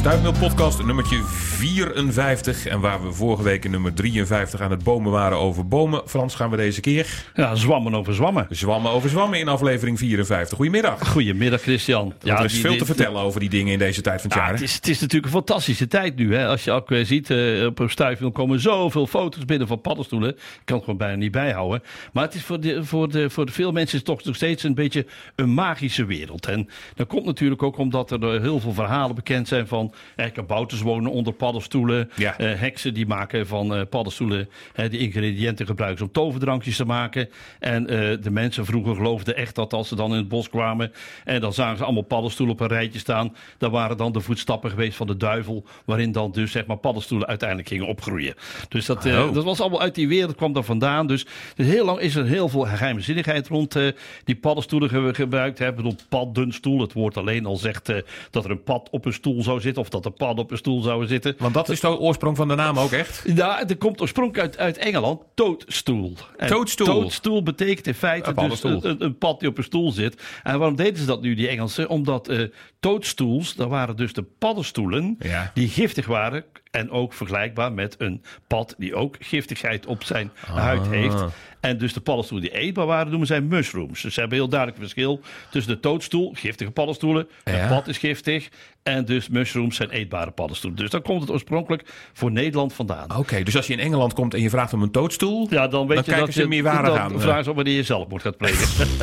[0.00, 2.66] Stuifmeel podcast nummertje 54.
[2.66, 6.02] En waar we vorige week in nummer 53 aan het bomen waren over bomen.
[6.06, 8.46] Frans, gaan we deze keer Ja, zwammen over zwammen.
[8.50, 10.56] zwammen over zwammen in aflevering 54.
[10.56, 11.08] Goedemiddag.
[11.08, 12.12] Goedemiddag, Christian.
[12.22, 14.30] Ja, er is die- veel die- te vertellen over die dingen in deze tijd van
[14.30, 14.54] het Ja, jaar.
[14.54, 16.34] het, is, het is natuurlijk een fantastische tijd nu.
[16.34, 16.46] Hè?
[16.46, 20.30] Als je ook weer ziet, eh, op stuifmeel komen zoveel foto's binnen van paddenstoelen.
[20.30, 21.82] Ik kan het gewoon bijna niet bijhouden.
[22.12, 24.62] Maar het is voor, de, voor, de, voor de veel mensen is toch nog steeds
[24.62, 26.46] een beetje een magische wereld.
[26.46, 30.32] En dat komt natuurlijk ook omdat er eh, heel veel verhalen bekend zijn van eh,
[30.32, 32.10] kabouters wonen onder paddenstoelen.
[32.16, 32.38] Ja.
[32.38, 37.28] Eh, heksen die maken van eh, paddenstoelen de ingrediënten gebruiken om toverdrankjes te maken.
[37.58, 37.84] En
[38.20, 40.92] de mensen vroeger geloofden echt dat als ze dan in het bos kwamen
[41.24, 44.70] en dan zagen ze allemaal paddenstoelen op een rijtje staan, dan waren dan de voetstappen
[44.70, 48.34] geweest van de duivel, waarin dan dus zeg maar paddenstoelen uiteindelijk gingen opgroeien.
[48.68, 49.34] Dus dat, Oh.
[49.34, 51.06] dat was allemaal uit die wereld kwam daar vandaan.
[51.06, 53.76] Dus, dus heel lang is er heel veel geheimzinnigheid rond
[54.24, 55.58] die paddenstoelen ge- gebruikt.
[55.58, 55.68] Hè.
[55.68, 57.92] Ik bedoel, paddenstoel, het woord alleen al zegt
[58.30, 60.56] dat er een pad op een stoel zou zitten of dat er pad op een
[60.56, 61.34] stoel zouden zitten.
[61.38, 63.22] Want dat is de oorsprong van de naam ook echt.
[63.34, 66.16] Ja, er komt oorspronkelijk uit, uit Engeland toadstoel.
[66.36, 66.86] En Toadstoel.
[66.86, 70.22] Toadstoel betekent in feite Een dus een, een, een pad die op een stoel zit.
[70.42, 71.88] En waarom deden ze dat nu, die Engelsen?
[71.88, 72.42] Omdat eh
[72.80, 75.50] toadstools, dat waren dus de paddenstoelen Ja.
[75.54, 76.44] die giftig waren.
[76.70, 81.24] En ook vergelijkbaar met een pad die ook giftigheid op zijn huid heeft.
[81.60, 84.02] En dus de paddenstoelen die eetbaar waren, noemen zij mushrooms.
[84.02, 87.28] Dus ze hebben heel duidelijk verschil tussen de toadstoel, giftige paddenstoelen.
[87.44, 87.52] Ja.
[87.52, 88.48] Het pad is giftig.
[88.82, 90.80] En dus mushrooms zijn eetbare paddenstoelen.
[90.80, 93.16] Dus daar komt het oorspronkelijk voor Nederland vandaan.
[93.16, 95.46] Oké, dus als je in Engeland komt en je vraagt om een toadstoel.
[95.50, 97.20] Ja, dan weet Dan je dat ze je meer waarde dan aan, eh.
[97.20, 98.86] vragen ze of wanneer je zelf moet gaan plegen.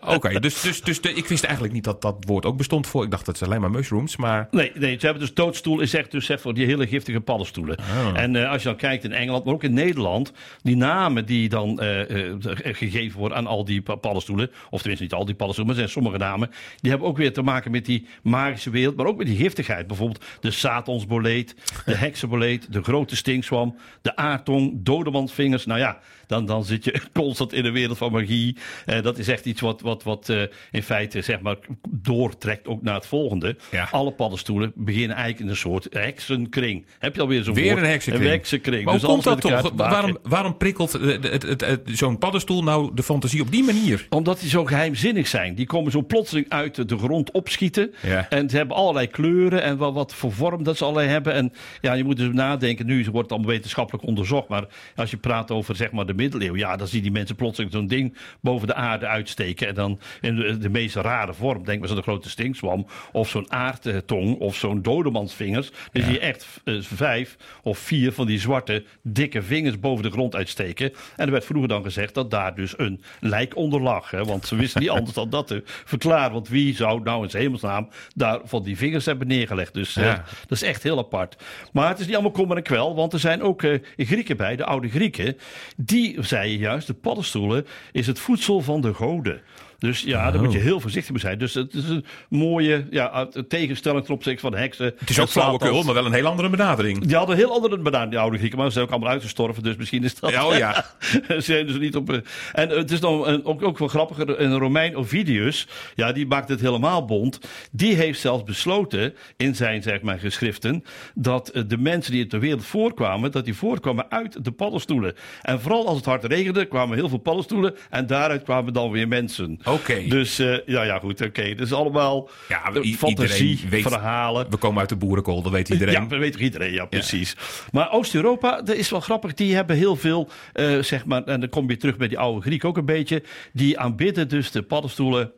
[0.00, 3.04] Oké, dus, dus, dus de, ik wist eigenlijk niet dat dat woord ook bestond voor.
[3.04, 4.48] Ik dacht dat het alleen maar mushrooms, maar.
[4.50, 7.78] nee, nee, ze hebben dus toadstoel is echt dus voor die hele giftige paddenstoelen.
[7.78, 8.20] Oh.
[8.20, 11.48] En eh, als je dan kijkt in Engeland, maar ook in Nederland, die namen die
[11.48, 15.34] dan eh, eh, gegeven worden aan al die pa- paddenstoelen, of tenminste niet al die
[15.34, 18.70] paddenstoelen, maar er zijn sommige namen, die hebben ook weer te maken met die magische
[18.70, 19.86] wereld, maar ook met die giftigheid.
[19.86, 25.66] Bijvoorbeeld de Satansboleet, de heksenboleet, de grote stinkzwam, de aardtong, dodemansvingers.
[25.66, 28.56] Nou ja, dan, dan zit je constant in de wereld van magie.
[28.86, 31.56] Eh, dat is echt iets wat, wat, wat eh, in feite zeg maar
[31.88, 33.56] doortrekt ook naar het volgende.
[33.70, 33.88] Ja.
[33.90, 36.86] Alle paddenstoelen beginnen eigenlijk in een soort heksenkring.
[36.98, 37.82] Heb je alweer zo'n Weer woord?
[37.84, 38.26] een heksenkring.
[38.26, 38.84] Een heksenkring.
[38.84, 39.72] Maar dus hoe komt dat toch?
[39.76, 44.06] Waarom, waarom prikkelt eh, zo'n paddenstoel nou de fantasie op die manier?
[44.10, 45.54] Omdat die zo geheimzinnig zijn.
[45.54, 47.94] Die komen zo plotseling uit de grond opschieten.
[48.02, 48.28] Ja.
[48.28, 51.32] En ze hebben allerlei kleuren en wat, wat voor vorm dat ze allerlei hebben.
[51.32, 52.86] En ja, je moet dus nadenken.
[52.86, 54.48] Nu wordt het allemaal wetenschappelijk onderzocht.
[54.48, 54.64] Maar
[54.96, 56.58] als je praat over zeg maar de middeleeuwen.
[56.58, 59.68] Ja, dan zien die mensen plotseling zo'n ding boven de aarde uitsteken.
[59.68, 61.64] En dan in de, de meest rare vorm.
[61.64, 62.86] Denk maar zo'n grote stinkzwam.
[63.12, 64.38] Of zo'n aardtong.
[64.38, 65.70] Of zo'n dodemansvingers.
[65.92, 70.10] Dan zie je echt eh, vijf of vier van die zwarte dikke vingers boven de
[70.10, 70.92] grond uitsteken.
[71.16, 74.10] En er werd vroeger dan gezegd dat daar dus een lijk onder lag.
[74.10, 74.24] Hè?
[74.24, 76.32] Want ze wisten niet anders dan dat te verklaren.
[76.32, 79.74] Want wie zou nou in zijn hemelsnaam daar van die vingers hebben neergelegd?
[79.74, 80.14] Dus eh,
[80.46, 81.36] dat is echt heel apart.
[81.72, 82.94] Maar het is niet allemaal kommer en kwel.
[82.94, 85.36] Want er zijn ook eh, Grieken bij, de oude Grieken.
[85.76, 89.40] Die zeiden juist, de paddenstoelen is het voedsel van de goden.
[89.78, 91.38] Dus ja, daar moet je heel voorzichtig mee zijn.
[91.38, 94.84] Dus het is een mooie ja, tegenstelling ten opzichte van de heksen.
[94.98, 97.06] Het is ook flauwekul, maar wel een heel andere benadering.
[97.06, 98.58] Die hadden heel andere benadering, die oude Grieken.
[98.58, 100.30] Maar ze zijn ook allemaal uitgestorven, dus misschien is dat...
[100.30, 100.84] Ja, oh ja.
[101.28, 102.12] ze zijn dus niet op...
[102.12, 102.18] eh,
[102.52, 106.48] En het is dan een- ook, ook wel grappiger, een Romein Ovidius, ja, die maakt
[106.48, 107.38] het helemaal bond.
[107.72, 110.84] Die heeft zelfs besloten in zijn, zeg maar, geschriften,
[111.14, 115.14] dat eh, de mensen die in de wereld voorkwamen, dat die voorkwamen uit de paddenstoelen.
[115.42, 119.08] En vooral als het hard regende, kwamen heel veel paddenstoelen en daaruit kwamen dan weer
[119.08, 119.60] mensen.
[119.80, 120.02] Oké.
[120.08, 121.54] Dus, eh, ja, ja, goed, oké.
[121.54, 124.50] Dus allemaal Ja, fantasie, weet- verhalen.
[124.50, 125.94] We komen uit de boerenkool, dat weet iedereen.
[125.94, 127.36] Ja, dat weet iedereen, ja, precies.
[127.72, 129.34] Maar Oost-Europa, dat is wel grappig.
[129.34, 132.40] Die hebben heel veel, eh, zeg maar, en dan kom je terug bij die oude
[132.40, 133.22] Griek ook een beetje.
[133.52, 135.32] Die aanbidden dus de paddenstoelen.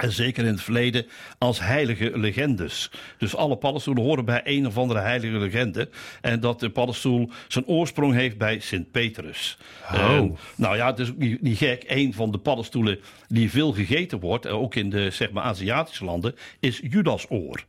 [0.00, 1.06] En zeker in het verleden
[1.38, 2.90] als heilige legendes.
[3.18, 5.88] Dus alle paddenstoelen horen bij een of andere heilige legende.
[6.20, 9.58] En dat de paddenstoel zijn oorsprong heeft bij Sint-Petrus.
[9.92, 10.00] Oh.
[10.00, 10.22] Eh,
[10.56, 11.84] nou ja, dus niet, niet gek.
[11.86, 16.04] Een van de paddenstoelen die veel gegeten wordt, eh, ook in de zeg maar, Aziatische
[16.04, 17.64] landen, is Judasoor.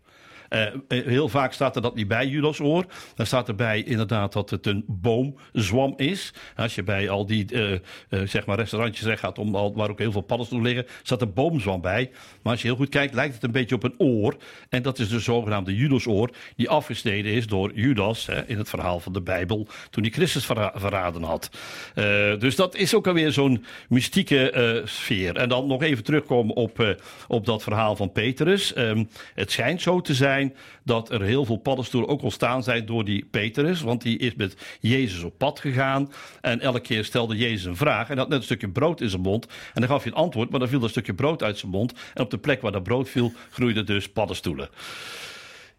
[0.54, 2.86] Eh, eh, heel vaak staat er dat niet bij Judasoor.
[3.16, 6.34] Dan staat erbij inderdaad dat het een boomzwam is.
[6.56, 7.46] Als je bij al die
[8.10, 11.34] eh, zeg maar restaurantjes weg gaat, om, waar ook heel veel paddenstoelen liggen, staat een
[11.34, 12.12] boomzwam bij.
[12.42, 14.36] Maar als je heel goed kijkt, lijkt het een beetje op een oor.
[14.70, 19.00] En dat is de zogenaamde Judasoor, die afgesneden is door Judas hè, in het verhaal
[19.00, 21.50] van de Bijbel, toen hij Christus verra- verraden had.
[22.40, 25.36] Dus dat is ook alweer zo'n mystieke sfeer.
[25.36, 26.96] En dan nog even terugkomen op,
[27.28, 28.74] op dat verhaal van Petrus.
[28.74, 29.04] Ehm,
[29.34, 30.43] het schijnt zo te zijn
[30.84, 33.82] dat er heel veel paddenstoelen ook ontstaan zijn door die Petrus.
[33.82, 36.12] Want die is met Jezus op pad gegaan.
[36.42, 38.10] En elke keer stelde Jezus een vraag.
[38.10, 39.46] En had net een stukje brood in zijn mond.
[39.46, 41.94] En dan gaf hij een antwoord, maar dan viel een stukje brood uit zijn mond.
[42.14, 44.70] En op de plek waar dat brood viel, groeiden dus paddenstoelen.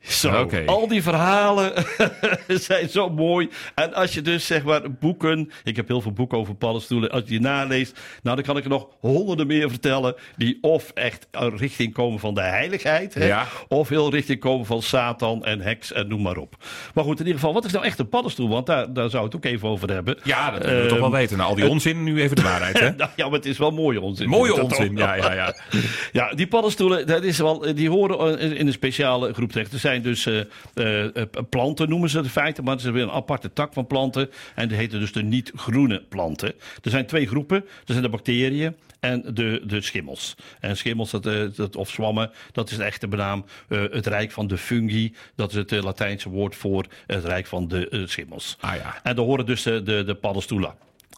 [0.07, 1.73] Zo, al die verhalen
[2.49, 3.49] zijn zo mooi.
[3.75, 7.23] En als je dus zeg maar boeken, ik heb heel veel boeken over paddenstoelen, als
[7.23, 11.27] je die naleest, nou dan kan ik er nog honderden meer vertellen die of echt
[11.57, 13.47] richting komen van de heiligheid, hè, Ja.
[13.69, 16.55] of heel richting komen van Satan en heks en noem maar op.
[16.95, 18.49] Maar goed, in ieder geval, wat is nou echt een paddenstoel?
[18.49, 20.19] Want daar, daar zou het ook even over hebben.
[20.25, 21.37] Ja, dat willen we toch wel Ehm, weten.
[21.37, 22.91] Nou, al die onzin, nu even de waarheid, hè?
[22.97, 24.29] nou, ja, maar het is wel mooie onzin.
[24.29, 25.55] Mooie onzin, ja, ja, ja.
[26.13, 29.73] Ja, die paddenstoelen, dat is wel, die horen in een speciale groep terecht.
[29.73, 30.41] Er zijn dus eh,
[30.75, 33.73] eh, eh, planten, noemen ze het in feite, maar het is weer een aparte tak
[33.73, 34.31] van planten.
[34.55, 36.53] En die heten dus de niet-groene planten.
[36.83, 37.57] Er zijn twee groepen.
[37.57, 40.35] Er zijn de bacteriën en de, de schimmels.
[40.61, 43.45] En schimmels, dat, dat, of zwammen, dat is de echte benaam.
[43.69, 47.69] Eh, het rijk van de fungi, dat is het Latijnse woord voor het rijk van
[47.69, 48.57] de schimmels.
[48.61, 49.01] Ah ja.
[49.03, 50.75] En daar horen dus de, de, de paddenstoelen.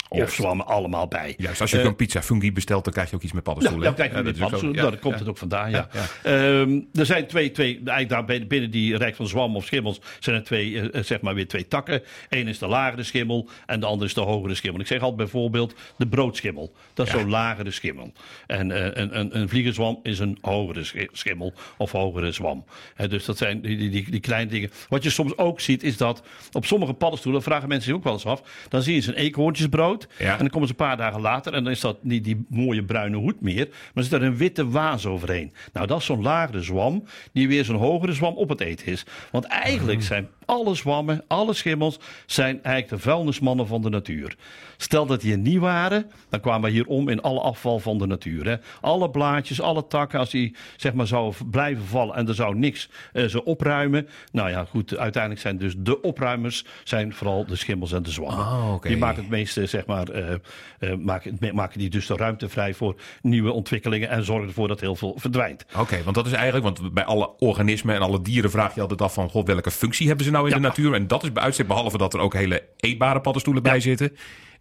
[0.09, 0.35] Of Juist.
[0.35, 1.35] zwammen allemaal bij.
[1.37, 3.89] Juist, als je een pizza fungi bestelt, dan krijg je ook iets met paddenstoelen.
[3.89, 4.41] Ja, dan krijg je zo.
[4.41, 4.77] paddenstoelen.
[4.77, 5.89] Ja, Nou, daar komt het ook vandaan, ja.
[6.23, 10.37] Ehm, er zijn twee, twee eigenlijk daar binnen- die rijk van zwam of schimmels zijn
[10.37, 12.03] er twee, eh, zeg maar weer twee takken.
[12.29, 14.81] Eén is de lagere schimmel en de andere is de hogere schimmel.
[14.81, 16.73] Ik zeg altijd bijvoorbeeld de broodschimmel.
[16.95, 18.13] Dat is zo'n lagere schimmel.
[18.47, 22.65] En eh, een, een, een vliegenzwam is een hogere schi- schimmel of hogere zwam.
[23.09, 24.71] Dus dat zijn die, die, die, kleine dingen.
[24.89, 28.13] Wat je soms ook ziet is dat op sommige paddenstoelen, vragen mensen zich ook wel
[28.13, 30.33] eens af, dan zie je ze een eekhoorntjesbrood Ja.
[30.33, 32.85] en dan komen ze een paar dagen later en dan is dat niet die mooie
[32.85, 35.53] bruine hoed meer, maar zit er een witte waas overheen.
[35.73, 39.05] Nou, dat is zo'n lagere zwam die weer zo'n hogere zwam op het eten is.
[39.31, 44.37] Want eigenlijk zijn alle zwammen, alle schimmels, zijn eigenlijk de vuilnismannen van de natuur.
[44.77, 47.99] Stel dat die er niet waren, dan kwamen we hier om in alle afval van
[47.99, 48.47] de natuur.
[48.47, 48.57] Hè.
[48.81, 52.91] Alle blaadjes, alle takken, als die zeg maar zouden blijven vallen en er zou niks
[53.13, 54.09] eh, ze opruimen.
[54.33, 58.39] Nou ja, goed, uiteindelijk zijn dus de opruimers zijn vooral de schimmels en de zwammen.
[58.39, 58.89] Oh, oké.
[58.89, 60.35] Die maken het meeste, zeg maar, eh,
[60.79, 64.81] eh, maken, maken die dus de ruimte vrij voor nieuwe ontwikkelingen en zorgen ervoor dat
[64.81, 65.65] heel veel verdwijnt.
[65.79, 69.03] Oké, want dat is eigenlijk, want bij alle organismen en alle dieren vraag je altijd
[69.03, 70.55] af van, god, welke functie hebben ze nou in Ja.
[70.55, 70.95] de natuur?
[70.95, 74.17] En dat is bij uitstek, behalve dat er ook hele eetbare paddenstoelen bij zitten,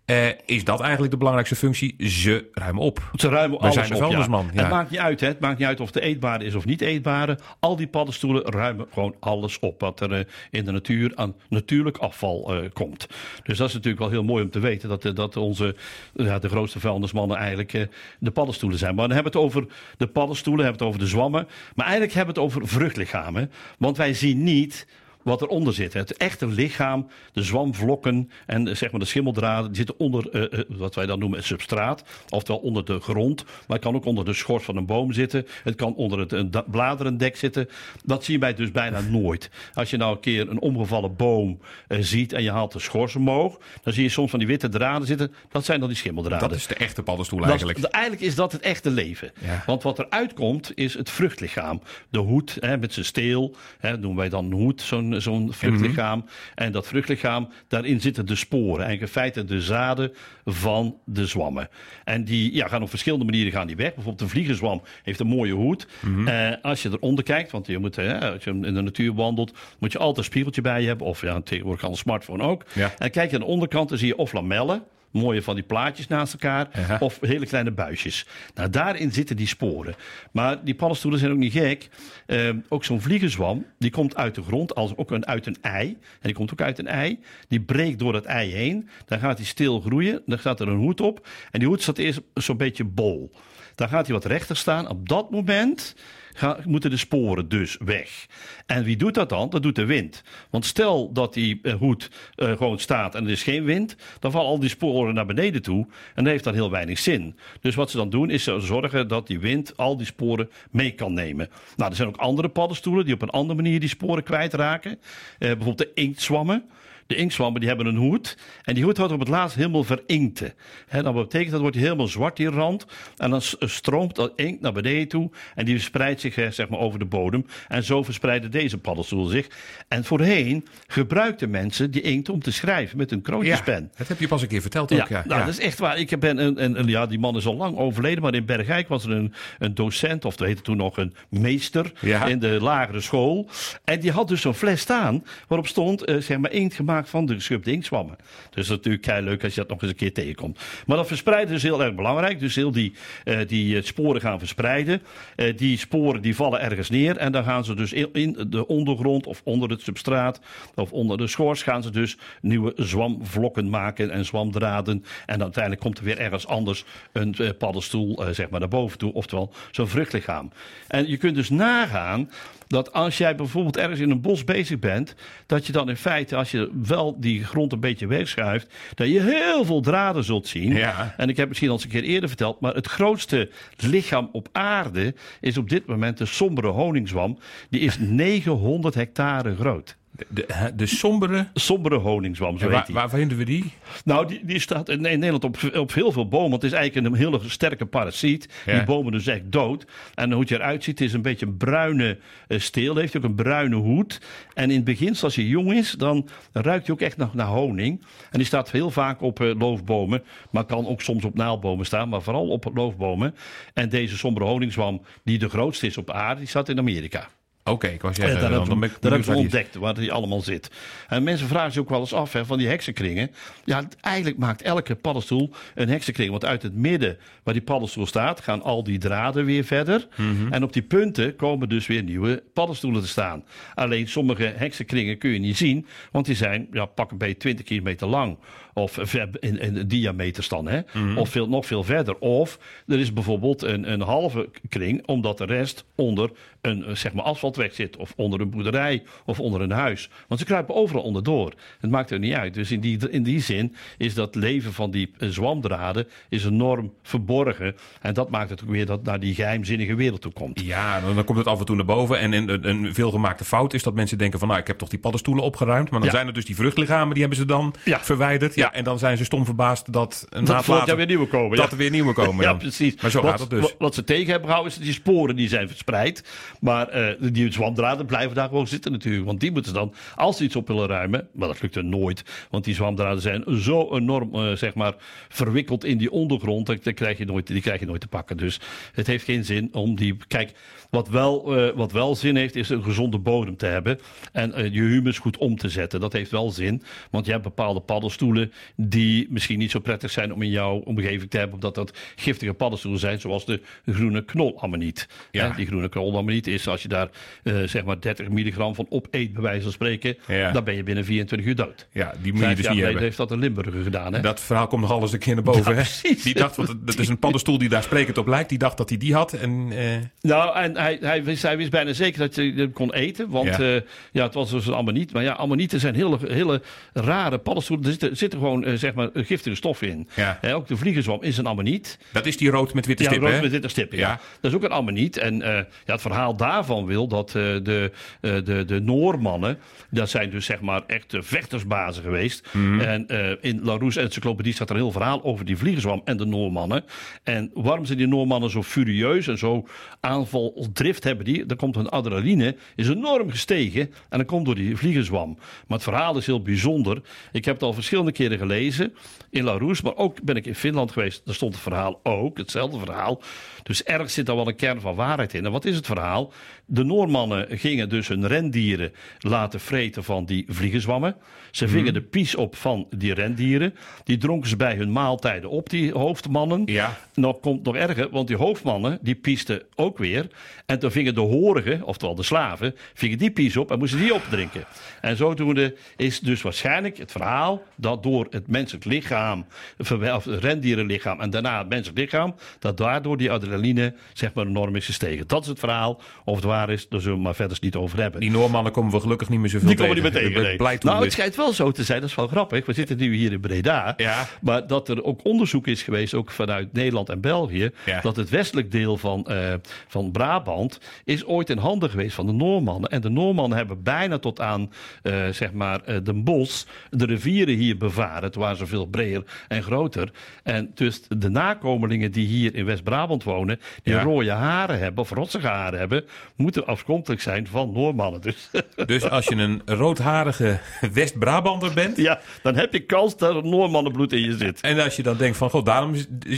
[0.05, 1.95] eh, is dat eigenlijk de belangrijkste functie?
[2.09, 3.09] Ze ruimen op.
[3.15, 4.61] Ze ruimen alles zijn de vuilnisman, ja.
[4.61, 5.27] Het maakt niet uit, hè.
[5.27, 7.39] Het maakt niet uit of het eetbare is of niet eetbare.
[7.59, 11.97] Al die paddenstoelen ruimen gewoon alles op wat er eh, in de natuur aan natuurlijk
[11.97, 13.07] afval eh, komt.
[13.43, 15.75] Dus dat is natuurlijk wel heel mooi om te weten dat, dat onze
[16.13, 17.87] ja, de grootste vuilnismannen eigenlijk
[18.19, 18.95] de paddenstoelen zijn.
[18.95, 19.67] Maar dan hebben we het over
[19.97, 21.47] de paddenstoelen, hebben we het over de zwammen.
[21.75, 23.51] Maar eigenlijk hebben we het over vruchtlichamen.
[23.77, 24.87] Want wij zien niet
[25.25, 25.93] wat eronder zit.
[25.93, 30.59] Het echte lichaam, de zwamvlokken en eh, zeg maar de schimmeldraden, die zitten onder eh,
[30.59, 32.03] eh, wat wij dan noemen het substraat.
[32.29, 33.43] Oftewel onder de grond.
[33.43, 35.47] Maar het kan ook onder de schors van een boom zitten.
[35.63, 37.69] Het kan onder het een bladerendek zitten.
[38.03, 39.49] Dat zien wij dus bijna nooit.
[39.73, 43.59] Als je nou een keer een omgevallen boom ziet en je haalt de schors omhoog,
[43.83, 45.33] dan zie je soms van die witte draden zitten.
[45.51, 46.49] Dat zijn dan die schimmeldraden.
[46.49, 47.79] Dat is de echte paddenstoel Dat eigenlijk.
[47.79, 49.31] eigenlijk is dat het echte leven.
[49.41, 49.63] Ja.
[49.65, 51.81] Want wat eruit komt is het vruchtlichaam.
[52.09, 56.19] De hoed hè, met zijn steel, hè, noemen wij dan een hoed, zo'n zo'n vruchtlichaam.
[56.19, 56.27] Mhm.
[56.55, 58.85] En dat vruchtlichaam, daarin zitten de sporen.
[58.85, 60.13] Eigenlijk in feite de zaden
[60.45, 61.69] van de zwammen.
[62.03, 63.93] En die ja, gaan op verschillende manieren gaan die weg.
[63.93, 65.87] Bijvoorbeeld een vliegenzwam heeft een mooie hoed.
[65.99, 66.27] Mhm.
[66.27, 69.57] Eh, als je eronder kijkt, want je moet, hè, als je in de natuur wandelt,
[69.79, 71.07] moet je altijd een spiegeltje bij je hebben.
[71.07, 72.63] Of ja, tegenwoordig kan een smartphone ook.
[72.73, 72.93] Ja.
[72.97, 74.83] En kijk je aan de onderkant, dan zie je of lamellen.
[75.15, 76.97] Mooie van die plaatjes naast elkaar.
[76.99, 78.25] Of hele kleine buisjes.
[78.53, 79.95] Nou, daarin zitten die sporen.
[80.31, 81.89] Maar die paddenstoelen zijn ook niet gek.
[82.25, 85.87] Ehm, ook zo'n vliegenzwam, die komt uit de grond, als ook een, uit een ei.
[85.89, 87.19] En die komt ook uit een ei.
[87.47, 88.89] Die breekt door dat ei heen.
[89.05, 90.21] Dan gaat hij stil groeien.
[90.25, 91.27] Dan staat er een hoed op.
[91.51, 93.31] En die hoed staat eerst zo'n beetje bol.
[93.75, 94.89] Dan gaat hij wat rechter staan.
[94.89, 95.95] Op dat moment
[96.35, 98.25] ga- moeten de sporen dus weg.
[98.65, 99.49] En wie doet dat dan?
[99.49, 100.23] Dat doet de wind.
[100.49, 104.31] Want stel dat die eh, hoed eh, gewoon staat en er is geen wind, dan
[104.31, 105.87] vallen al die sporen naar beneden toe.
[106.15, 107.35] En dat heeft dan heel weinig zin.
[107.61, 110.91] Dus wat ze dan doen, is ze zorgen dat die wind al die sporen mee
[110.91, 111.49] kan nemen.
[111.75, 114.91] Nou, er zijn ook andere paddenstoelen die op een andere manier die sporen kwijtraken.
[114.91, 114.99] Eh,
[115.39, 116.63] bijvoorbeeld de inktzwammen.
[117.07, 118.37] De inktzwammen die hebben een hoed.
[118.63, 120.53] En die hoed wordt op het laatst helemaal verinkte.
[120.91, 122.85] Dat betekent dat wordt helemaal zwart, die rand.
[123.17, 125.29] En dan s- stroomt dat inkt naar beneden toe.
[125.55, 127.45] En die verspreidt zich eh, zeg maar, over de bodem.
[127.67, 129.47] En zo verspreiden deze paddenstoelen zich.
[129.87, 133.91] En voorheen gebruikten mensen die inkt om te schrijven met een Ja, kroontjespen.
[133.97, 135.07] dat heb je pas een keer verteld ook.
[135.07, 135.45] Ja, nou, ja.
[135.45, 135.97] dat is echt waar.
[135.99, 138.87] Ik ben een, een, een- ja, die man is al lang overleden, maar in Bergijk
[138.87, 142.25] was er een, een docent, of dat heette toen nog een meester Ja.
[142.25, 143.49] in de lagere school.
[143.83, 147.25] En die had dus zo'n fles staan waarop stond, eh, zeg maar, inkt gemaakt van
[147.25, 148.15] de geschubde inktzwammen.
[148.17, 150.59] Dus dat is natuurlijk leuk als je dat nog eens een keer tegenkomt.
[150.85, 152.39] Maar dat verspreiden is heel erg belangrijk.
[152.39, 152.93] Dus heel die,
[153.25, 155.01] uh, die sporen gaan verspreiden.
[155.35, 157.17] Uh, die sporen die vallen ergens neer.
[157.17, 160.39] En dan gaan ze dus in de ondergrond of onder het substraat
[160.75, 165.05] of onder de schors gaan ze dus nieuwe zwamvlokken maken en zwamdraden.
[165.25, 169.13] En uiteindelijk komt er weer ergens anders een paddenstoel zeg maar naar boven toe.
[169.13, 170.51] Oftewel zo'n vruchtlichaam.
[170.87, 172.29] En je kunt dus nagaan
[172.67, 176.35] dat als jij bijvoorbeeld ergens in een bos bezig bent, dat je dan in feite,
[176.35, 180.73] als je wel die grond een beetje wegschuift, dat je heel veel draden zult zien.
[180.75, 181.13] Ja.
[181.17, 184.47] En ik heb misschien al eens een keer eerder verteld, maar het grootste lichaam op
[184.51, 187.37] aarde is op dit moment de sombere honingzwam.
[187.69, 189.97] Die is 900 hectare groot.
[190.17, 191.47] De, de, de, sombere...
[191.53, 192.87] Sombere honingzwam, zo waar.
[192.91, 193.73] Waar vinden we die?
[194.05, 196.51] Nou, die, die staat in Nederland op, op heel veel bomen.
[196.51, 198.49] Het is eigenlijk een hele sterke parasiet.
[198.65, 198.73] Ja.
[198.73, 199.85] Die bomen dus echt dood.
[200.13, 202.17] En hoe het eruit ziet, is een beetje een bruine
[202.47, 202.95] uh, steel.
[202.95, 204.21] Heeft ook een bruine hoed.
[204.53, 207.47] En in het begin, als hij jong is, dan ruikt hij ook echt nog naar
[207.47, 208.01] honing.
[208.31, 210.23] En die staat heel vaak op uh, loofbomen.
[210.51, 212.09] Maar kan ook soms op naaldbomen staan.
[212.09, 213.35] Maar vooral op loofbomen.
[213.73, 217.27] En deze sombere honingzwam, die de grootste is op aarde, die staat in Amerika.
[217.67, 219.93] Oké, okay, ik was zeggen, daar dan, hebben dan we, daar hebben we ontdekt waar
[219.93, 220.71] die allemaal zit.
[221.07, 223.31] En mensen vragen zich ook wel eens af hè, van die heksenkringen.
[223.63, 226.29] Ja, eigenlijk maakt elke paddenstoel een heksenkring.
[226.29, 230.07] Want uit het midden waar die paddenstoel staat, gaan al die draden weer verder.
[230.15, 230.29] Mhm.
[230.29, 230.53] Mm -hmm.
[230.53, 233.43] En op die punten komen dus weer nieuwe paddenstoelen te staan.
[233.75, 237.65] Alleen sommige heksenkringen kun je niet zien, want die zijn ja, pak een beetje 20
[237.65, 238.37] kilometer lang.
[238.73, 238.97] Of
[239.39, 240.79] in, in diameters dan, hè?
[240.79, 240.99] Mhm.
[240.99, 241.17] Mm -hmm.
[241.17, 242.17] Of veel, nog veel verder.
[242.19, 246.31] Of er is bijvoorbeeld een, een halve kring, omdat de rest onder
[246.61, 247.97] een zeg maar asfaltweg zit.
[247.97, 250.09] Of onder een boerderij of onder een huis.
[250.27, 251.53] Want ze kruipen overal onderdoor.
[251.79, 252.53] Het maakt er niet uit.
[252.53, 257.75] Dus in die, in die zin is dat leven van die zwamdraden is enorm verborgen.
[258.01, 260.59] En dat maakt het ook weer dat naar die geheimzinnige wereld toe komt.
[260.61, 262.19] Ja, dan komt het af en toe naar boven.
[262.19, 264.47] En een, een veelgemaakte fout is dat mensen denken van...
[264.47, 265.89] nou, ik heb toch die paddenstoelen opgeruimd.
[265.89, 266.15] Maar dan Ja.
[266.15, 267.99] zijn er dus die vruchtlichamen, die hebben ze dan Ja.
[267.99, 268.55] verwijderd.
[268.55, 268.73] Ja.
[268.73, 270.87] En dan zijn ze stom verbaasd dat een Dat later...
[270.87, 271.57] jaar weer nieuwe komen.
[271.57, 271.71] dat ja.
[271.71, 273.01] er weer nieuwe komen Ja, precies.
[273.01, 273.61] Maar zo wat, gaat het dus.
[273.61, 276.23] Wat, wat ze tegen hebben gehouden is dat die sporen die zijn verspreid.
[276.59, 279.25] Maar eh, die zwamdraden blijven daar gewoon zitten natuurlijk.
[279.25, 282.23] Want die moeten dan, als ze iets op willen ruimen, maar dat lukt er nooit.
[282.49, 284.93] Want die zwamdraden zijn zo enorm, eh, zeg maar,
[285.29, 286.65] verwikkeld in die ondergrond.
[286.65, 288.37] Dat, dat krijg je nooit, die krijg je nooit te pakken.
[288.37, 288.59] Dus
[288.93, 290.17] het heeft geen zin om die...
[290.27, 290.53] Kijk,
[290.89, 293.99] wat wel, eh, wat wel zin heeft, is een gezonde bodem te hebben.
[294.31, 295.99] En eh, je humus goed om te zetten.
[295.99, 296.81] Dat heeft wel zin.
[297.11, 301.29] Want je hebt bepaalde paddenstoelen die misschien niet zo prettig zijn om in jouw omgeving
[301.29, 301.55] te hebben.
[301.55, 305.07] Omdat dat giftige paddenstoelen zijn, zoals de groene knolammoniet.
[305.31, 305.49] Ja.
[305.49, 307.09] Die groene knolammoniet is, als je daar
[307.43, 310.51] eh, zeg maar 30 milligram van opeet, bij wijze van spreken, Ja.
[310.51, 311.87] dan ben je binnen 24 uur dood.
[311.91, 313.01] Ja, die moet je dus niet hebben.
[313.01, 314.13] heeft dat een Limburger gedaan.
[314.13, 314.19] Hè?
[314.21, 315.75] Dat verhaal komt nog alles een keer naar boven.
[315.75, 316.13] Ja, hè?
[316.23, 318.49] Die dacht, want het is een paddenstoel die daar sprekend op lijkt.
[318.49, 319.33] Die dacht dat hij die had.
[319.33, 319.85] En, eh,
[320.21, 323.29] Nou, en hij, hij, wist, hij wist bijna zeker dat je hem kon eten.
[323.29, 323.63] Want Ja.
[323.65, 323.81] ja.
[324.11, 325.13] ja, het was dus een ammoniet.
[325.13, 326.61] Maar ja, ammonieten zijn hele, hele
[326.93, 327.85] rare paddenstoelen.
[327.85, 330.07] Er zitten, zitten gewoon eh, zeg maar, giftige stoffen in.
[330.15, 330.37] Ja.
[330.41, 331.97] Hè, ook de vliegenzwam is een ammoniet.
[332.11, 333.43] dat is die rood met witte Ja, stippen, rood hè?
[333.43, 334.07] met witte stippen, ja.
[334.09, 334.19] Ja.
[334.41, 335.17] Dat is ook een ammoniet.
[335.17, 335.53] En eh,
[335.85, 337.91] ja, het verhaal daarvan wil dat eh, de,
[338.21, 339.57] eh, de, de Noormannen...
[339.89, 342.47] dat zijn dus zeg maar echt de vechtersbazen geweest.
[342.53, 342.79] Mhm.
[342.79, 346.25] En eh, in Larousse Encyclopedie staat er een heel verhaal over die vliegenzwam en de
[346.25, 346.83] Noormannen.
[347.23, 349.67] En waarom zijn die Noormannen zo furieus en zo
[349.99, 351.45] aanvaldrift hebben die?
[351.45, 353.91] Dan komt hun adrenaline, is enorm gestegen.
[354.09, 355.33] En dat komt door die vliegenzwam.
[355.67, 357.01] Maar het verhaal is heel bijzonder.
[357.31, 358.93] Ik heb het al verschillende keren gelezen
[359.29, 359.83] in Larousse.
[359.83, 361.21] Maar ook ben ik in Finland geweest.
[361.25, 363.21] Daar stond het verhaal ook, hetzelfde verhaal.
[363.63, 365.45] Dus ergens zit daar wel een kern van waarheid in.
[365.45, 366.33] En wat is het verhaal?
[366.67, 371.15] De Noormannen gingen dus hun rendieren laten vreten van die vliegenzwammen.
[371.51, 373.75] Ze vingen de pies op van die rendieren.
[374.03, 376.61] Die dronken ze bij hun maaltijden op, die hoofdmannen.
[376.65, 376.97] Ja.
[377.13, 380.27] Nou komt nog erger, want die hoofdmannen die piesten ook weer.
[380.65, 384.13] En toen vingen de horigen, oftewel de slaven, vingen die pies op en moesten die
[384.13, 384.65] opdrinken.
[385.01, 389.45] En zodoende is dus waarschijnlijk het verhaal dat door het menselijk lichaam,
[389.77, 394.75] of het rendierenlichaam en daarna het menselijk lichaam, dat daardoor die adrenaline zeg maar enorm
[394.75, 395.27] is gestegen.
[395.27, 396.01] Dat is het verhaal.
[396.23, 398.19] Of het waar is, daar zullen we maar verder niet over hebben.
[398.19, 400.31] Die Noormannen komen we gelukkig niet meer zoveel Die komen niet tegen.
[400.31, 400.77] meer nee.
[400.77, 402.65] toen Nou, het schijnt wel zo te zijn, dat is wel grappig.
[402.65, 403.93] We zitten nu hier in Breda.
[403.97, 404.27] Ja.
[404.41, 407.71] Maar dat er ook onderzoek is geweest, ook vanuit Nederland en België.
[407.85, 408.01] Ja.
[408.01, 409.53] Dat het westelijk deel van, eh,
[409.87, 412.89] van Brabant is ooit in handen geweest van de Noormannen.
[412.89, 414.71] En de Noormannen hebben bijna tot aan
[415.01, 418.31] eh, zeg maar eh, Den Bosch de rivieren hier bevaren.
[418.31, 420.11] Toen waren ze veel breder en groter.
[420.43, 424.01] En dus de nakomelingen die hier in West-Brabant wonen, die Ja.
[424.01, 426.03] rode haren hebben of rotsige haren hebben,
[426.45, 428.21] moeten afkomstig zijn van Noormannen.
[428.21, 428.49] Dus
[428.85, 430.59] Dus als je een roodharige
[430.93, 431.97] West-Brabander bent...
[431.97, 434.61] ja, dan heb je kans dat er Noormannenbloed in je zit.
[434.61, 435.95] En als je dan denkt van, god, daarom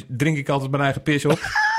[0.07, 1.39] drink ik altijd mijn eigen pis op.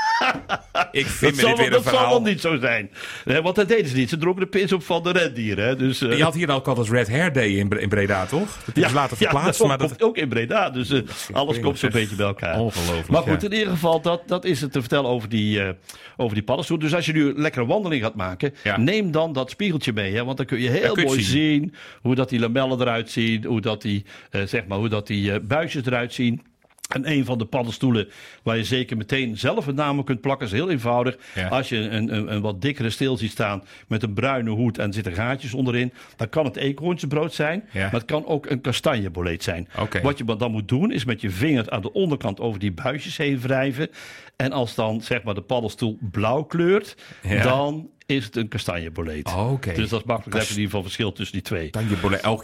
[0.91, 2.91] Ik vind Dat, me dit weer een dat zal wel niet zo zijn.
[3.25, 4.09] Nee, want dat deden ze niet.
[4.09, 5.65] Ze dronken de pis op van de rendieren.
[5.65, 5.75] Hè?
[5.75, 8.57] Dus, eh, Je had hier ook al als Red Hair Day in, in Breda, toch?
[8.65, 9.59] Dat is later verplaatst.
[9.59, 10.69] dat maar dat, komt ook in Breda.
[10.69, 12.59] Dus eh, alles komt zo'n beetje bij elkaar.
[12.59, 13.47] Ongelooflijk, Maar goed, ja.
[13.47, 15.69] in ieder geval, dat, dat is het te vertellen over die, eh
[16.17, 16.79] over die paddenstoel.
[16.79, 20.15] Dus als je nu een lekkere wandeling gaat maken, neem dan dat spiegeltje mee.
[20.15, 20.25] Hè?
[20.25, 21.73] Want dan kun je heel je mooi het zien.
[22.01, 23.45] hoe dat die lamellen eruit zien.
[23.45, 26.41] Hoe dat die, eh, zeg maar, hoe dat die eh, buisjes eruit zien.
[26.89, 28.07] En een van de paddenstoelen
[28.43, 31.17] waar je zeker meteen zelf een naam op kunt plakken is heel eenvoudig.
[31.35, 31.47] Ja.
[31.47, 34.87] Als je een, een, een wat dikkere steel ziet staan met een bruine hoed en
[34.87, 37.63] er zitten gaatjes onderin, dan kan het eekhoornsbrood zijn.
[37.71, 37.81] Ja.
[37.81, 39.67] Maar het kan ook een kastanjeboleet zijn.
[40.01, 43.17] Wat je dan moet doen is met je vinger aan de onderkant over die buisjes
[43.17, 43.89] heen wrijven.
[44.35, 47.43] En als dan zeg maar de paddenstoel blauw kleurt, Ja.
[47.43, 49.27] dan is het een kastanjeboleet.
[49.27, 49.61] Oh.
[49.61, 50.31] Dus dat is makkelijk.
[50.31, 51.69] Dan heb je in ieder geval verschil tussen die twee.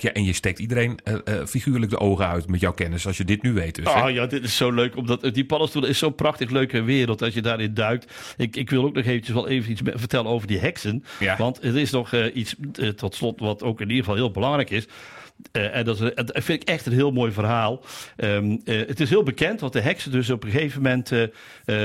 [0.01, 3.07] jaar en je steekt iedereen eh, eh, figuurlijk de ogen uit met jouw kennis.
[3.07, 3.93] Als je dit nu weet dus.
[3.93, 4.03] hè?
[4.03, 4.95] Oh ja, dit is zo leuk.
[4.95, 8.13] Omdat eh, die paddenstoel is zo'n prachtig leuke wereld als je daarin duikt.
[8.37, 11.03] Ik, ik wil ook nog eventjes wel even iets vertellen over die heksen.
[11.19, 11.37] Ja.
[11.37, 12.55] Want er is nog iets
[12.95, 14.87] tot slot wat ook in ieder geval heel belangrijk is.
[15.51, 17.83] Eh, en dat, is, een- dat vind ik echt een heel mooi verhaal.
[18.15, 21.11] Ehm, eh, het is heel bekend, want de heksen dus op een gegeven moment...
[21.11, 21.23] eh,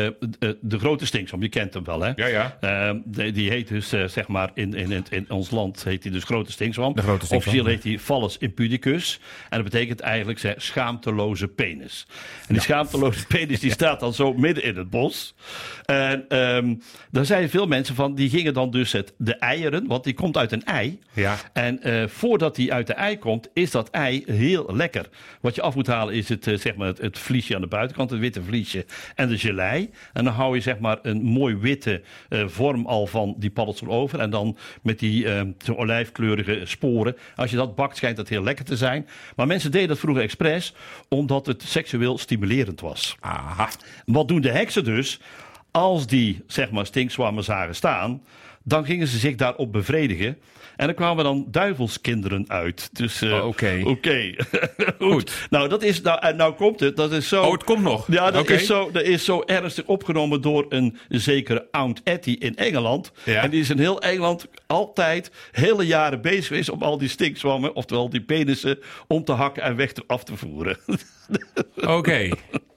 [0.07, 0.13] eh,
[0.61, 2.13] de grote stinksom, je kent hem wel hè?
[2.17, 2.57] Ja, ja.
[2.61, 6.13] Ehm, die, die heet dus, zeg maar, in, in, in, in ons land heet hij
[6.13, 6.95] dus grote stinkzwam.
[6.95, 9.21] De grote stinkzwam, Officieel heet hij Phallus impudicus.
[9.49, 12.07] En dat betekent eigenlijk zeg, schaamteloze penis.
[12.47, 15.35] En die schaamteloze penis die staat dan zo midden in het bos.
[15.85, 16.75] En ehm
[17.11, 20.37] daar zijn veel mensen van, die gingen dan dus het, de eieren, want die komt
[20.37, 20.99] uit een ei.
[21.13, 21.37] Ja.
[21.53, 21.81] En
[22.11, 25.09] voordat die uit de ei komt, is dat ei heel lekker.
[25.41, 27.67] Wat je af moet halen is het, eh, zeg maar het, het vliesje aan de
[27.67, 29.91] buitenkant, het witte vliesje en de gelei.
[30.13, 33.93] En dan hou je zeg maar een mooi witte eh, vorm al van die paddenstoel
[33.93, 34.21] over.
[34.21, 35.27] En dan met die
[35.65, 37.17] zo olijfkleurige sporen.
[37.37, 39.09] Als je dat bakt, schijnt dat heel lekker te zijn.
[39.37, 40.75] Maar mensen deden dat vroeger expres,
[41.09, 43.17] omdat het seksueel stimulerend was.
[43.21, 43.69] Aha.
[44.05, 45.21] Wat doen de heksen dus?
[45.71, 48.23] Als die, zeg maar, stinkzwammen zagen staan,
[48.65, 50.39] dan gingen ze zich daarop bevredigen.
[50.77, 52.89] En er kwamen dan duivelskinderen uit.
[52.93, 53.81] Dus, eh, Oh, oké.
[53.85, 54.09] Goed.
[54.99, 55.47] Goed.
[55.51, 56.97] Nou, dat is, nou, en nou komt het.
[56.97, 57.43] Dat is zo.
[57.43, 58.07] Oh, het komt nog.
[58.13, 62.57] Ja, dat, is zo, dat is zo ernstig opgenomen door een zekere Aunt Etty in
[62.57, 63.13] Engeland.
[63.25, 63.43] Ja.
[63.43, 67.75] En die is in heel Engeland altijd hele jaren bezig geweest om al die stinkzwammen,
[67.75, 70.77] oftewel die penissen, om te hakken en weg te, af te voeren.
[71.77, 72.29] Oké.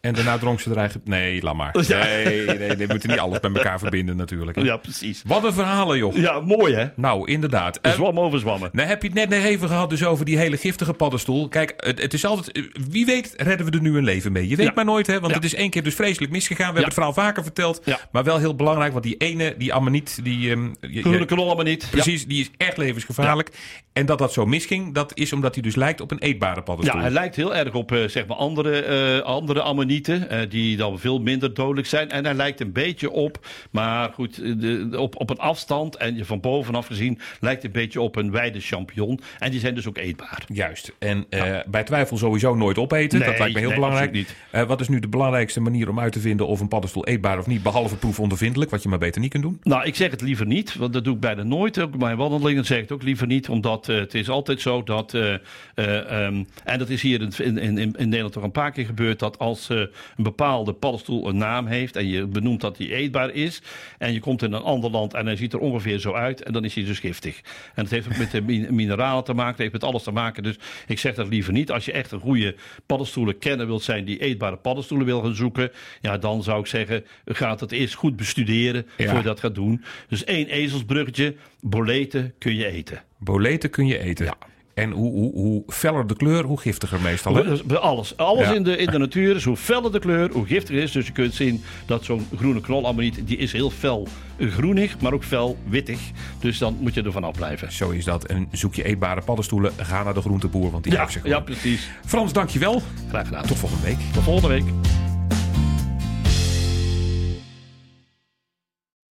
[0.01, 1.07] En daarna dronk ze er eigenlijk...
[1.07, 1.75] Nee, laat maar.
[1.87, 2.03] Ja.
[2.03, 4.57] Nee, nee, nee, we moeten niet alles met elkaar verbinden natuurlijk.
[4.57, 4.63] hè.
[4.63, 5.21] ja, precies.
[5.25, 6.15] Wat een verhalen, joh.
[6.15, 6.85] Ja, mooi hè?
[6.95, 7.77] Nou, inderdaad.
[7.81, 8.69] Eh, Zwam over zwammen.
[8.73, 11.47] nou heb je het net nog even gehad dus over die hele giftige paddenstoel.
[11.47, 12.69] Kijk, het, het is altijd...
[12.89, 14.47] Wie weet redden we er nu een leven mee.
[14.47, 14.71] Je weet Ja.
[14.75, 15.13] maar nooit, hè.
[15.13, 15.35] Want Ja.
[15.35, 16.65] het is één keer dus vreselijk misgegaan.
[16.73, 17.81] We hebben het verhaal vaker verteld.
[17.85, 17.99] Ja.
[18.11, 20.19] Maar wel heel belangrijk, want die ene, die ammoniet...
[20.23, 21.87] Die, ehm, Groene knol niet.
[21.91, 23.49] Precies, die is echt levensgevaarlijk.
[23.93, 26.61] En dat dat zo misging, dat is omdat hij dus lijkt op een eetbare Ja,
[26.61, 27.01] paddenstoel.
[27.01, 30.99] hij lijkt heel erg op eh, zeg maar andere, eh, andere ammonieten, eh, die dan
[30.99, 32.09] veel minder dodelijk zijn.
[32.09, 36.15] En hij lijkt een beetje op, maar goed, eh, de, op, op een afstand en
[36.15, 39.19] je van bovenaf gezien lijkt een beetje op een wijde champignon.
[39.39, 40.43] En die zijn dus ook eetbaar.
[40.47, 40.91] Juist.
[40.99, 41.25] En
[41.67, 43.19] bij twijfel sowieso nooit opeten.
[43.19, 44.11] Nee, dat lijkt me heel nee, belangrijk.
[44.11, 44.35] niet.
[44.67, 47.47] Wat is nu de belangrijkste manier om uit te vinden of een paddenstoel eetbaar of
[47.47, 47.63] niet?
[47.63, 49.59] Behalve proefondervindelijk, wat je maar beter niet kunt doen.
[49.63, 51.79] Nou, ik zeg het liever niet, want dat doe ik bijna nooit.
[51.79, 55.13] Ook mijn wandelingen zeg ik het ook liever niet, omdat het is altijd zo dat,
[55.13, 55.33] eh,
[55.75, 58.85] eh, ehm, en dat is hier in, in, in, in Nederland toch een paar keer
[58.85, 63.29] gebeurd, dat als een bepaalde paddenstoel een naam heeft en je benoemt dat die eetbaar
[63.33, 63.61] is,
[63.97, 66.53] en je komt in een ander land en hij ziet er ongeveer zo uit, en
[66.53, 67.41] dan is hij dus giftig.
[67.75, 70.11] En het heeft ook met de min- mineralen te maken, het heeft met alles te
[70.11, 70.43] maken.
[70.43, 70.55] Dus
[70.87, 71.71] ik zeg dat liever niet.
[71.71, 72.55] Als je echt een goede
[72.85, 77.05] paddenstoelen kenner wilt zijn, die eetbare paddenstoelen wil gaan zoeken, ja, dan zou ik zeggen,
[77.25, 79.07] ga het eerst goed bestuderen Ja.
[79.09, 79.83] voor je dat gaat doen.
[80.07, 83.03] Dus één ezelsbruggetje, boleten kun je eten.
[83.17, 84.25] Boleten kun je eten.
[84.25, 84.37] Ja.
[84.73, 87.35] En hoe, hoe, hoe feller de kleur, hoe giftiger meestal.
[87.35, 87.79] Hè?
[87.79, 88.17] Alles.
[88.17, 88.53] Alles Ja.
[88.53, 90.91] in, de, in de natuur is hoe feller de kleur, hoe giftiger het is.
[90.91, 94.07] Dus je kunt zien dat zo'n groene knolammoniet, die is heel fel
[94.39, 95.99] groenig, maar ook fel wittig.
[96.39, 97.71] Dus dan moet je ervan afblijven.
[97.71, 98.25] Zo is dat.
[98.25, 101.39] En zoek je eetbare paddenstoelen, ga naar de groenteboer, want die Ja, heeft ze ja,
[101.39, 101.89] precies.
[102.05, 102.81] Frans, dankjewel.
[103.09, 103.45] Graag gedaan.
[103.45, 103.97] Tot volgende week.
[104.13, 104.63] Tot volgende week.